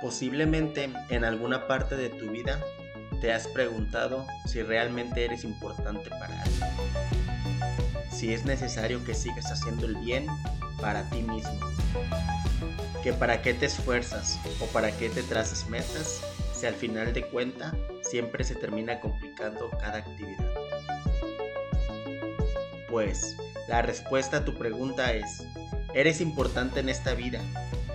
[0.00, 2.60] Posiblemente en alguna parte de tu vida
[3.20, 6.68] te has preguntado si realmente eres importante para alguien.
[8.10, 10.26] Si es necesario que sigas haciendo el bien
[10.80, 11.58] para ti mismo.
[13.02, 16.20] Que para qué te esfuerzas o para qué te trazas metas
[16.54, 20.46] si al final de cuenta siempre se termina complicando cada actividad.
[22.88, 23.36] Pues
[23.68, 25.44] la respuesta a tu pregunta es,
[25.92, 27.40] eres importante en esta vida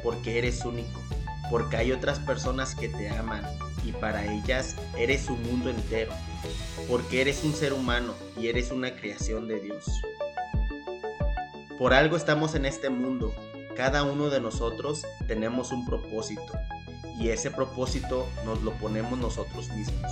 [0.03, 1.01] porque eres único
[1.49, 3.43] porque hay otras personas que te aman
[3.85, 6.11] y para ellas eres un mundo entero,
[6.87, 9.85] porque eres un ser humano y eres una creación de Dios.
[11.77, 13.33] Por algo estamos en este mundo,
[13.75, 16.53] cada uno de nosotros tenemos un propósito
[17.19, 20.11] y ese propósito nos lo ponemos nosotros mismos.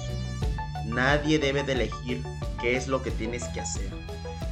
[0.85, 2.21] Nadie debe de elegir
[2.59, 3.89] qué es lo que tienes que hacer.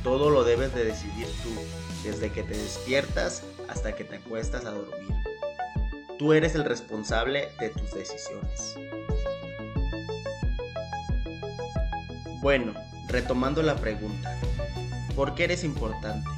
[0.04, 1.50] Todo lo debes de decidir tú,
[2.04, 5.29] desde que te despiertas hasta que te acuestas a dormir.
[6.20, 8.76] Tú eres el responsable de tus decisiones.
[12.42, 12.74] Bueno,
[13.08, 14.38] retomando la pregunta,
[15.16, 16.30] ¿por qué eres importante?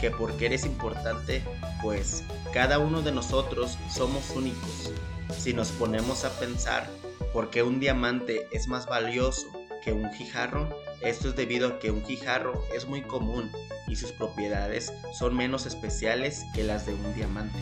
[0.00, 1.44] Que por qué eres importante,
[1.82, 4.90] pues cada uno de nosotros somos únicos.
[5.38, 6.90] Si nos ponemos a pensar
[7.32, 9.46] por qué un diamante es más valioso
[9.84, 10.68] que un guijarro,
[11.00, 13.52] esto es debido a que un guijarro es muy común
[13.86, 17.56] y sus propiedades son menos especiales que las de un diamante.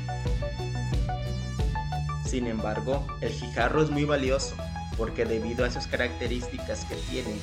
[2.34, 4.56] Sin embargo, el jijarro es muy valioso
[4.96, 7.38] porque debido a esas características que tiene,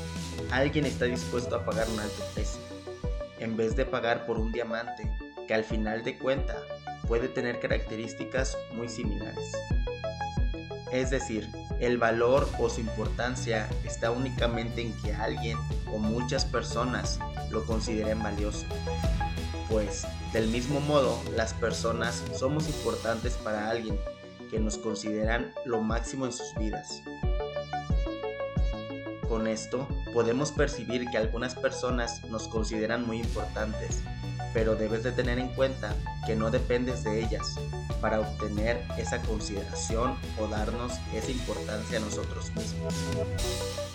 [0.51, 2.59] alguien está dispuesto a pagar un alto precio,
[3.39, 5.09] en vez de pagar por un diamante
[5.47, 6.57] que al final de cuenta
[7.07, 9.53] puede tener características muy similares.
[10.91, 11.47] Es decir,
[11.79, 15.57] el valor o su importancia está únicamente en que alguien
[15.89, 17.17] o muchas personas
[17.49, 18.65] lo consideren valioso.
[19.69, 23.97] Pues, del mismo modo, las personas somos importantes para alguien
[24.51, 27.01] que nos consideran lo máximo en sus vidas.
[29.27, 34.01] Con esto podemos percibir que algunas personas nos consideran muy importantes,
[34.53, 35.95] pero debes de tener en cuenta
[36.27, 37.55] que no dependes de ellas
[38.01, 42.93] para obtener esa consideración o darnos esa importancia a nosotros mismos.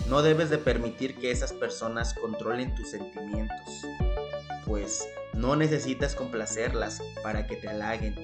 [0.07, 3.85] No debes de permitir que esas personas controlen tus sentimientos,
[4.65, 8.15] pues no necesitas complacerlas para que te halaguen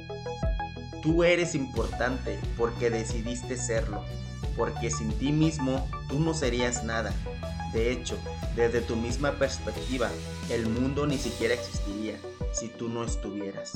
[1.03, 4.05] Tú eres importante porque decidiste serlo,
[4.55, 7.13] porque sin ti mismo tú no serías nada.
[7.73, 8.17] De hecho,
[8.55, 10.09] desde tu misma perspectiva,
[10.49, 12.17] el mundo ni siquiera existiría
[12.53, 13.73] si tú no estuvieras.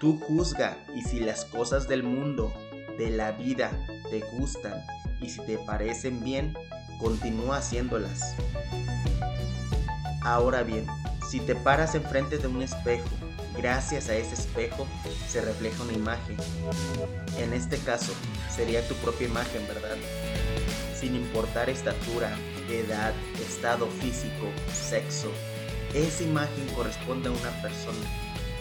[0.00, 2.52] Tú juzga y si las cosas del mundo,
[2.98, 3.70] de la vida,
[4.10, 4.84] te gustan
[5.20, 6.52] y si te parecen bien,
[6.98, 8.34] continúa haciéndolas.
[10.22, 10.84] Ahora bien,
[11.30, 13.06] si te paras enfrente de un espejo
[13.56, 14.86] gracias a ese espejo
[15.28, 16.36] se refleja una imagen.
[17.38, 18.12] En este caso,
[18.54, 19.96] sería tu propia imagen, ¿verdad?
[20.98, 22.36] Sin importar estatura,
[22.70, 25.30] edad, estado físico, sexo,
[25.94, 28.06] esa imagen corresponde a una persona,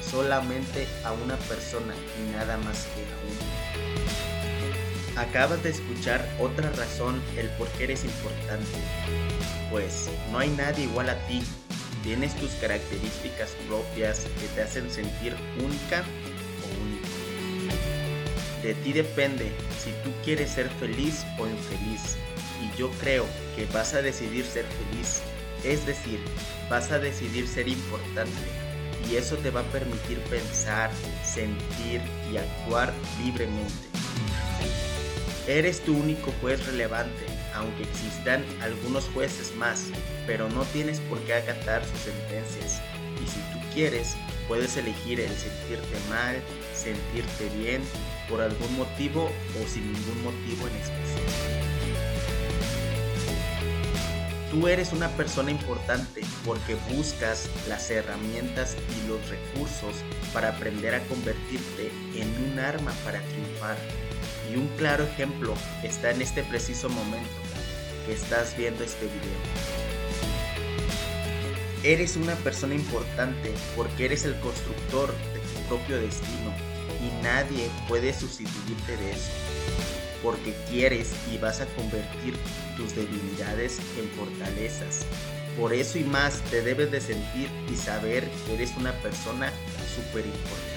[0.02, 3.18] solamente a una persona y nada más que a
[5.16, 5.24] una.
[5.28, 8.72] Acabas de escuchar otra razón el por qué eres importante.
[9.70, 11.44] Pues no hay nadie igual a ti
[12.04, 16.04] Tienes tus características propias que te hacen sentir única
[16.62, 17.08] o único.
[18.62, 22.18] De ti depende si tú quieres ser feliz o infeliz.
[22.62, 23.26] Y yo creo
[23.56, 25.22] que vas a decidir ser feliz.
[25.64, 26.20] Es decir,
[26.70, 28.32] vas a decidir ser importante.
[29.10, 30.92] Y eso te va a permitir pensar,
[31.24, 32.94] sentir y actuar
[33.24, 33.74] libremente.
[35.48, 39.86] Eres tu único juez relevante aunque existan algunos jueces más,
[40.26, 42.82] pero no tienes por qué acatar sus sentencias.
[43.24, 44.16] Y si tú quieres,
[44.48, 46.42] puedes elegir el sentirte mal,
[46.74, 47.82] sentirte bien,
[48.30, 51.64] por algún motivo o sin ningún motivo en especial.
[54.52, 59.96] Tú eres una persona importante porque buscas las herramientas y los recursos
[60.32, 63.78] para aprender a convertirte en un arma para triunfar
[64.52, 67.43] y un claro ejemplo está en este preciso momento
[68.06, 69.84] que estás viendo este video.
[71.84, 76.54] Eres una persona importante porque eres el constructor de tu propio destino
[77.02, 79.32] y nadie puede sustituirte de eso.
[80.22, 82.36] Porque quieres y vas a convertir
[82.78, 85.06] tus debilidades en fortalezas.
[85.60, 89.52] Por eso y más te debes de sentir y saber que eres una persona
[89.94, 90.74] súper importante.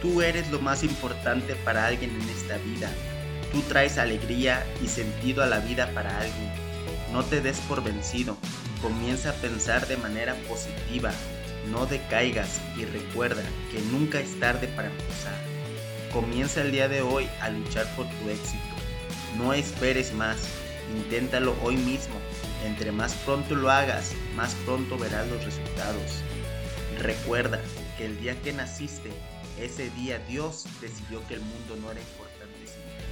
[0.00, 2.90] Tú eres lo más importante para alguien en esta vida.
[3.52, 6.52] Tú traes alegría y sentido a la vida para alguien.
[7.12, 8.36] No te des por vencido.
[8.82, 11.10] Comienza a pensar de manera positiva.
[11.70, 13.42] No decaigas y recuerda
[13.72, 15.34] que nunca es tarde para empezar.
[16.12, 18.62] Comienza el día de hoy a luchar por tu éxito.
[19.38, 20.36] No esperes más,
[20.94, 22.16] inténtalo hoy mismo.
[22.66, 26.22] Entre más pronto lo hagas, más pronto verás los resultados.
[26.98, 27.60] Recuerda
[27.96, 29.10] que el día que naciste,
[29.58, 32.27] ese día Dios decidió que el mundo no era importante